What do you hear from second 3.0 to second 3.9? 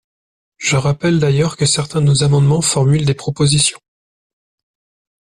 des propositions.